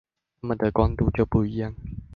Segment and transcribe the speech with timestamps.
[0.41, 1.75] 它們的光度就不一樣